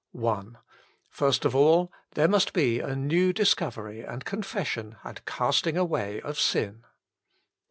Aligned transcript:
I 0.19 0.43
First 1.11 1.45
of 1.45 1.55
all, 1.55 1.91
there 2.15 2.27
must 2.27 2.53
be 2.53 2.79
a 2.79 2.95
new 2.95 3.31
discovery 3.31 4.01
and 4.01 4.25
confession 4.25 4.95
and 5.03 5.23
casting 5.27 5.77
away 5.77 6.19
of 6.21 6.39
sin. 6.39 6.85